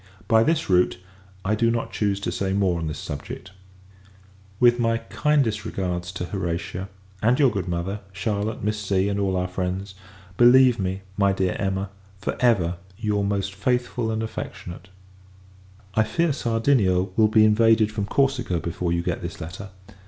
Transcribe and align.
By 0.27 0.41
this 0.41 0.67
route, 0.67 0.97
I 1.45 1.53
do 1.53 1.69
not 1.69 1.91
choose 1.91 2.19
to 2.21 2.31
say 2.31 2.53
more 2.53 2.79
on 2.79 2.87
this 2.87 2.97
subject. 2.97 3.51
With 4.59 4.79
my 4.79 4.97
kindest 4.97 5.63
regards 5.63 6.11
to 6.13 6.25
Horatia 6.25 6.89
and 7.21 7.37
your 7.39 7.51
good 7.51 7.67
mother, 7.67 7.99
Charlotte, 8.11 8.63
Miss 8.63 8.79
C. 8.79 9.09
and 9.09 9.19
all 9.19 9.35
our 9.35 9.47
friends, 9.47 9.93
believe 10.37 10.79
me, 10.79 11.03
my 11.17 11.33
dear 11.33 11.53
Emma, 11.59 11.91
for 12.17 12.35
ever, 12.39 12.77
your 12.97 13.23
most 13.23 13.53
faithful 13.53 14.09
and 14.09 14.23
affectionate 14.23 14.89
I 15.93 16.01
fear, 16.01 16.33
Sardinia 16.33 17.03
will 17.15 17.27
be 17.27 17.45
invaded 17.45 17.91
from 17.91 18.07
Corsica 18.07 18.59
before 18.59 18.91
you 18.91 19.03
get 19.03 19.21
this 19.21 19.39
letter. 19.39 19.69